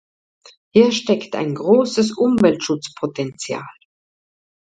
[0.73, 3.67] Hier steckt ein großes Umweltschutzpotential.